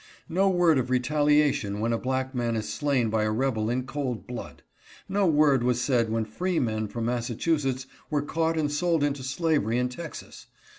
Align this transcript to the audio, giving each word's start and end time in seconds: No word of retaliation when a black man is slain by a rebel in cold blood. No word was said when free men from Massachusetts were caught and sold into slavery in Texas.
No 0.29 0.49
word 0.49 0.79
of 0.79 0.89
retaliation 0.89 1.79
when 1.79 1.93
a 1.93 1.97
black 1.99 2.33
man 2.33 2.55
is 2.55 2.67
slain 2.67 3.11
by 3.11 3.21
a 3.23 3.29
rebel 3.29 3.69
in 3.69 3.83
cold 3.85 4.25
blood. 4.25 4.63
No 5.07 5.27
word 5.27 5.61
was 5.63 5.79
said 5.79 6.09
when 6.09 6.25
free 6.25 6.57
men 6.57 6.87
from 6.87 7.05
Massachusetts 7.05 7.85
were 8.09 8.23
caught 8.23 8.57
and 8.57 8.71
sold 8.71 9.03
into 9.03 9.21
slavery 9.21 9.77
in 9.77 9.89
Texas. 9.89 10.47